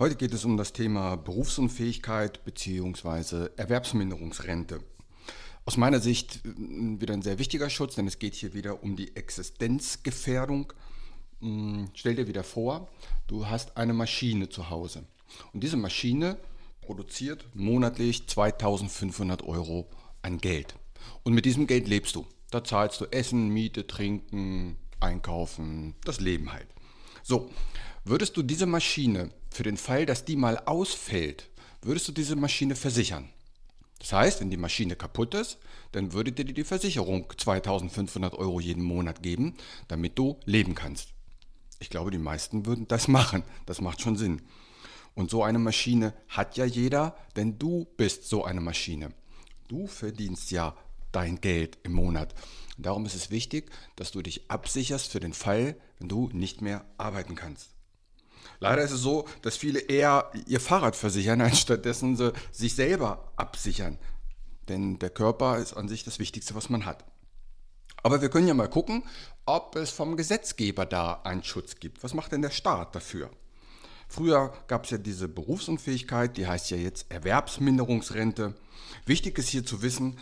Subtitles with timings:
[0.00, 3.48] Heute geht es um das Thema Berufsunfähigkeit bzw.
[3.56, 4.78] Erwerbsminderungsrente.
[5.64, 8.94] Aus meiner Sicht äh, wieder ein sehr wichtiger Schutz, denn es geht hier wieder um
[8.94, 10.72] die Existenzgefährdung.
[11.40, 12.88] Hm, stell dir wieder vor,
[13.26, 15.02] du hast eine Maschine zu Hause
[15.52, 16.38] und diese Maschine
[16.80, 19.88] produziert monatlich 2500 Euro
[20.22, 20.76] an Geld.
[21.24, 22.24] Und mit diesem Geld lebst du.
[22.52, 26.68] Da zahlst du Essen, Miete, Trinken, Einkaufen, das Leben halt.
[27.22, 27.50] So,
[28.04, 31.48] würdest du diese Maschine für den Fall, dass die mal ausfällt,
[31.82, 33.28] würdest du diese Maschine versichern?
[33.98, 35.58] Das heißt, wenn die Maschine kaputt ist,
[35.92, 39.56] dann würde dir die Versicherung 2500 Euro jeden Monat geben,
[39.88, 41.08] damit du leben kannst.
[41.80, 43.42] Ich glaube, die meisten würden das machen.
[43.66, 44.42] Das macht schon Sinn.
[45.14, 49.10] Und so eine Maschine hat ja jeder, denn du bist so eine Maschine.
[49.66, 50.76] Du verdienst ja
[51.12, 52.34] dein Geld im Monat.
[52.76, 56.84] Darum ist es wichtig, dass du dich absicherst für den Fall, wenn du nicht mehr
[56.96, 57.70] arbeiten kannst.
[58.60, 63.32] Leider ist es so, dass viele eher ihr Fahrrad versichern, anstatt dessen sie sich selber
[63.36, 63.98] absichern.
[64.68, 67.04] Denn der Körper ist an sich das Wichtigste, was man hat.
[68.02, 69.02] Aber wir können ja mal gucken,
[69.44, 72.02] ob es vom Gesetzgeber da einen Schutz gibt.
[72.04, 73.30] Was macht denn der Staat dafür?
[74.08, 78.54] Früher gab es ja diese Berufsunfähigkeit, die heißt ja jetzt Erwerbsminderungsrente.
[79.04, 80.18] Wichtig ist hier zu wissen,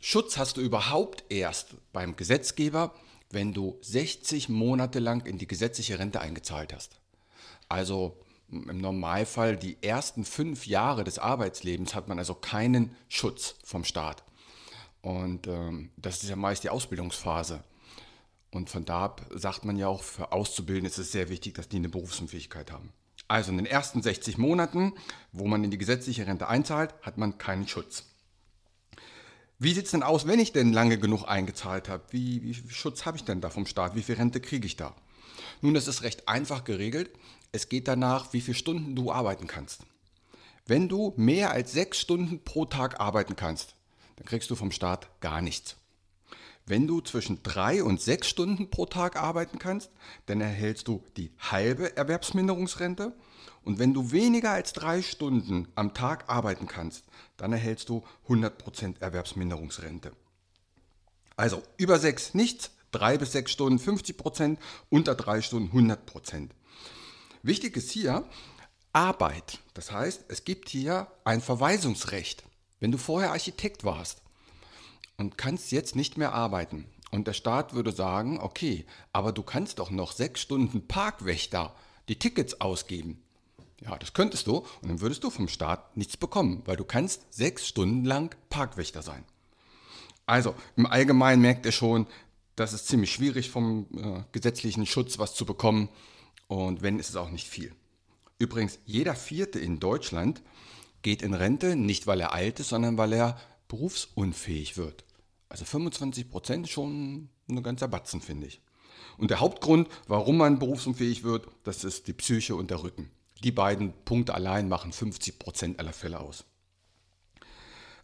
[0.00, 2.94] Schutz hast du überhaupt erst beim Gesetzgeber,
[3.30, 7.00] wenn du 60 Monate lang in die gesetzliche Rente eingezahlt hast.
[7.68, 8.16] Also
[8.50, 14.22] im Normalfall die ersten fünf Jahre des Arbeitslebens hat man also keinen Schutz vom Staat.
[15.02, 17.62] Und ähm, das ist ja meist die Ausbildungsphase.
[18.50, 21.68] Und von da ab sagt man ja auch, für Auszubildende ist es sehr wichtig, dass
[21.68, 22.92] die eine Berufsunfähigkeit haben.
[23.28, 24.94] Also in den ersten 60 Monaten,
[25.32, 28.04] wo man in die gesetzliche Rente einzahlt, hat man keinen Schutz.
[29.58, 32.04] Wie sieht es denn aus, wenn ich denn lange genug eingezahlt habe?
[32.10, 33.94] Wie, wie viel Schutz habe ich denn da vom Staat?
[33.94, 34.94] Wie viel Rente kriege ich da?
[35.62, 37.10] Nun, das ist recht einfach geregelt.
[37.52, 39.82] Es geht danach, wie viele Stunden du arbeiten kannst.
[40.66, 43.76] Wenn du mehr als sechs Stunden pro Tag arbeiten kannst,
[44.16, 45.76] dann kriegst du vom Staat gar nichts.
[46.68, 49.90] Wenn du zwischen drei und sechs Stunden pro Tag arbeiten kannst,
[50.26, 53.14] dann erhältst du die halbe Erwerbsminderungsrente.
[53.62, 57.04] Und wenn du weniger als drei Stunden am Tag arbeiten kannst,
[57.36, 60.10] dann erhältst du 100% Erwerbsminderungsrente.
[61.36, 64.58] Also über sechs nichts, drei bis sechs Stunden 50%,
[64.90, 66.48] unter drei Stunden 100%.
[67.42, 68.24] Wichtig ist hier
[68.92, 69.60] Arbeit.
[69.74, 72.42] Das heißt, es gibt hier ein Verweisungsrecht.
[72.80, 74.22] Wenn du vorher Architekt warst
[75.16, 79.78] und kannst jetzt nicht mehr arbeiten und der Staat würde sagen, okay, aber du kannst
[79.78, 81.74] doch noch sechs Stunden Parkwächter
[82.08, 83.22] die Tickets ausgeben.
[83.80, 87.32] Ja, das könntest du und dann würdest du vom Staat nichts bekommen, weil du kannst
[87.32, 89.24] sechs Stunden lang Parkwächter sein.
[90.24, 92.06] Also im Allgemeinen merkt ihr schon,
[92.56, 95.88] das ist ziemlich schwierig vom äh, gesetzlichen Schutz was zu bekommen.
[96.48, 97.74] Und wenn, ist es auch nicht viel.
[98.38, 100.42] Übrigens, jeder Vierte in Deutschland
[101.02, 103.38] geht in Rente, nicht weil er alt ist, sondern weil er
[103.68, 105.04] berufsunfähig wird.
[105.48, 108.60] Also 25 Prozent schon ein ganzer Batzen, finde ich.
[109.18, 113.10] Und der Hauptgrund, warum man berufsunfähig wird, das ist die Psyche und der Rücken.
[113.42, 116.44] Die beiden Punkte allein machen 50 Prozent aller Fälle aus.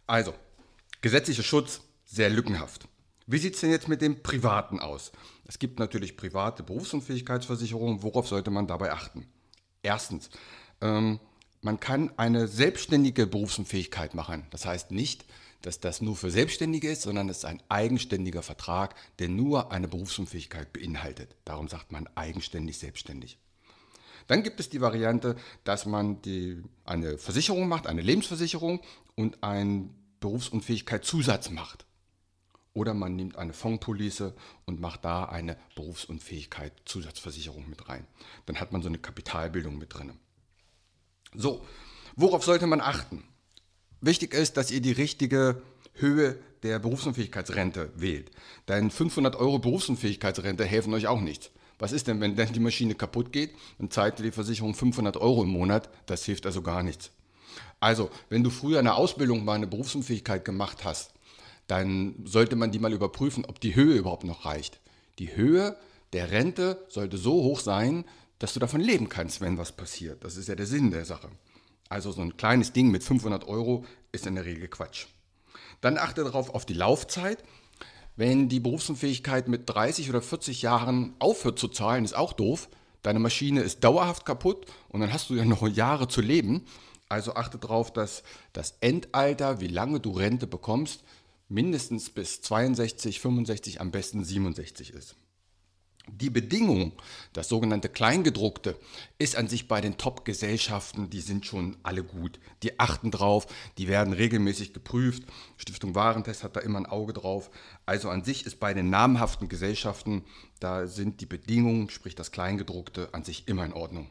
[0.05, 0.33] Also,
[1.01, 2.87] gesetzlicher Schutz sehr lückenhaft.
[3.25, 5.11] Wie sieht es denn jetzt mit dem Privaten aus?
[5.45, 8.03] Es gibt natürlich private Berufsunfähigkeitsversicherungen.
[8.03, 9.27] Worauf sollte man dabei achten?
[9.81, 10.29] Erstens,
[10.81, 11.19] ähm,
[11.61, 14.45] man kann eine selbstständige Berufsunfähigkeit machen.
[14.51, 15.25] Das heißt nicht,
[15.63, 19.87] dass das nur für Selbstständige ist, sondern es ist ein eigenständiger Vertrag, der nur eine
[19.87, 21.35] Berufsunfähigkeit beinhaltet.
[21.45, 23.39] Darum sagt man eigenständig, selbstständig.
[24.27, 28.81] Dann gibt es die Variante, dass man die, eine Versicherung macht, eine Lebensversicherung
[29.15, 31.85] und einen Berufsunfähigkeitszusatz macht.
[32.73, 38.05] Oder man nimmt eine Fondspolice und macht da eine Berufsunfähigkeit Zusatzversicherung mit rein.
[38.45, 40.17] Dann hat man so eine Kapitalbildung mit drin.
[41.33, 41.65] So,
[42.15, 43.23] worauf sollte man achten?
[44.05, 45.61] Wichtig ist, dass ihr die richtige
[45.93, 48.31] Höhe der Berufsunfähigkeitsrente wählt.
[48.67, 51.51] Denn 500 Euro Berufsunfähigkeitsrente helfen euch auch nichts.
[51.79, 55.43] Was ist denn, wenn dann die Maschine kaputt geht und zahlt die Versicherung 500 Euro
[55.43, 55.87] im Monat?
[56.05, 57.11] Das hilft also gar nichts.
[57.79, 61.13] Also, wenn du früher eine Ausbildung mal eine Berufsunfähigkeit gemacht hast,
[61.67, 64.81] dann sollte man die mal überprüfen, ob die Höhe überhaupt noch reicht.
[65.17, 65.77] Die Höhe
[66.11, 68.03] der Rente sollte so hoch sein,
[68.39, 70.25] dass du davon leben kannst, wenn was passiert.
[70.25, 71.29] Das ist ja der Sinn der Sache.
[71.93, 75.05] Also so ein kleines Ding mit 500 Euro ist in der Regel Quatsch.
[75.79, 77.43] Dann achte darauf auf die Laufzeit.
[78.15, 82.67] Wenn die Berufsunfähigkeit mit 30 oder 40 Jahren aufhört zu zahlen, ist auch doof.
[83.03, 86.65] Deine Maschine ist dauerhaft kaputt und dann hast du ja noch Jahre zu leben.
[87.09, 88.23] Also achte darauf, dass
[88.53, 91.03] das Endalter, wie lange du Rente bekommst,
[91.47, 95.15] mindestens bis 62, 65, am besten 67 ist.
[96.15, 96.91] Die Bedingung,
[97.33, 98.77] das sogenannte Kleingedruckte,
[99.17, 102.39] ist an sich bei den Top-Gesellschaften, die sind schon alle gut.
[102.61, 103.47] Die achten drauf,
[103.79, 105.23] die werden regelmäßig geprüft.
[105.57, 107.49] Stiftung Warentest hat da immer ein Auge drauf.
[107.87, 110.23] Also an sich ist bei den namhaften Gesellschaften,
[110.59, 114.07] da sind die Bedingungen, sprich das Kleingedruckte, an sich immer in Ordnung.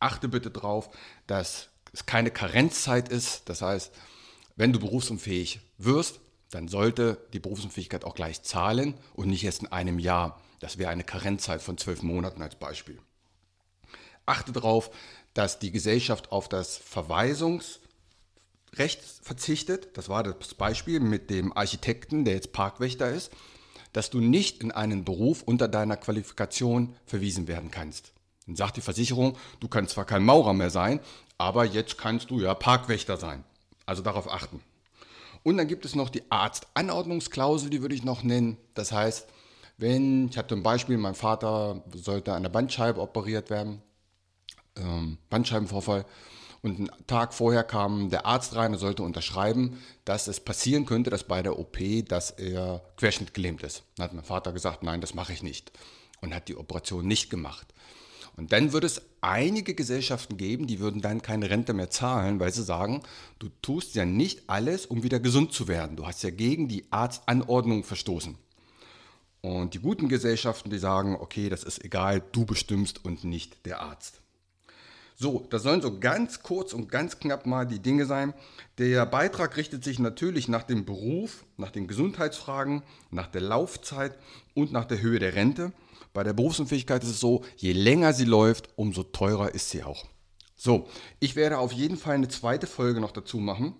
[0.00, 0.88] Achte bitte drauf,
[1.26, 3.50] dass es keine Karenzzeit ist.
[3.50, 3.92] Das heißt,
[4.56, 9.72] wenn du berufsunfähig wirst, dann sollte die Berufsunfähigkeit auch gleich zahlen und nicht erst in
[9.72, 10.40] einem Jahr.
[10.62, 13.00] Das wäre eine Karenzzeit von zwölf Monaten als Beispiel.
[14.26, 14.92] Achte darauf,
[15.34, 17.80] dass die Gesellschaft auf das Verweisungsrecht
[19.22, 19.96] verzichtet.
[19.96, 23.32] Das war das Beispiel mit dem Architekten, der jetzt Parkwächter ist,
[23.92, 28.12] dass du nicht in einen Beruf unter deiner Qualifikation verwiesen werden kannst.
[28.46, 31.00] Dann sagt die Versicherung, du kannst zwar kein Maurer mehr sein,
[31.38, 33.42] aber jetzt kannst du ja Parkwächter sein.
[33.84, 34.60] Also darauf achten.
[35.42, 38.58] Und dann gibt es noch die Arztanordnungsklausel, die würde ich noch nennen.
[38.74, 39.26] Das heißt,
[39.82, 43.82] wenn, ich hatte ein Beispiel, mein Vater sollte an der Bandscheibe operiert werden,
[44.76, 46.06] ähm, Bandscheibenvorfall,
[46.62, 51.10] und einen Tag vorher kam der Arzt rein und sollte unterschreiben, dass es passieren könnte,
[51.10, 51.76] dass bei der OP,
[52.06, 53.82] dass er querschnittgelähmt ist.
[53.96, 55.72] Dann hat mein Vater gesagt, nein, das mache ich nicht.
[56.20, 57.66] Und hat die Operation nicht gemacht.
[58.36, 62.52] Und dann würde es einige Gesellschaften geben, die würden dann keine Rente mehr zahlen, weil
[62.52, 63.02] sie sagen,
[63.40, 65.96] du tust ja nicht alles, um wieder gesund zu werden.
[65.96, 68.38] Du hast ja gegen die Arztanordnung verstoßen.
[69.42, 73.80] Und die guten Gesellschaften, die sagen, okay, das ist egal, du bestimmst und nicht der
[73.80, 74.22] Arzt.
[75.16, 78.34] So, das sollen so ganz kurz und ganz knapp mal die Dinge sein.
[78.78, 84.16] Der Beitrag richtet sich natürlich nach dem Beruf, nach den Gesundheitsfragen, nach der Laufzeit
[84.54, 85.72] und nach der Höhe der Rente.
[86.12, 90.06] Bei der Berufsunfähigkeit ist es so, je länger sie läuft, umso teurer ist sie auch.
[90.54, 93.74] So, ich werde auf jeden Fall eine zweite Folge noch dazu machen.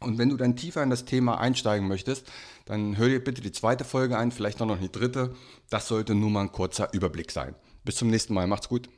[0.00, 2.26] Und wenn du dann tiefer in das Thema einsteigen möchtest,
[2.66, 5.34] dann hör dir bitte die zweite Folge ein, vielleicht auch noch die dritte.
[5.70, 7.54] Das sollte nur mal ein kurzer Überblick sein.
[7.84, 8.88] Bis zum nächsten Mal, macht's gut.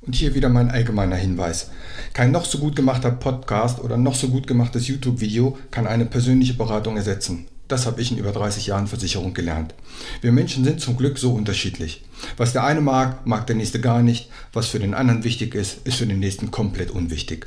[0.00, 1.70] Und hier wieder mein allgemeiner Hinweis.
[2.12, 6.54] Kein noch so gut gemachter Podcast oder noch so gut gemachtes YouTube-Video kann eine persönliche
[6.54, 7.46] Beratung ersetzen.
[7.68, 9.74] Das habe ich in über 30 Jahren Versicherung gelernt.
[10.20, 12.04] Wir Menschen sind zum Glück so unterschiedlich.
[12.36, 14.28] Was der eine mag, mag der nächste gar nicht.
[14.52, 17.46] Was für den anderen wichtig ist, ist für den nächsten komplett unwichtig.